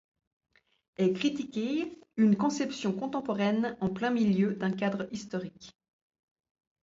Est 0.97 1.13
critiquée 1.13 2.01
une 2.17 2.35
conception 2.35 2.91
contemporaine 2.91 3.77
en 3.81 3.89
plein 3.91 4.09
milieu 4.09 4.55
d'un 4.55 4.71
cadre 4.71 5.07
historique. 5.11 5.77